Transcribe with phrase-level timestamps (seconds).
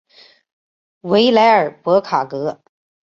[1.01, 2.59] 维莱尔博卡格。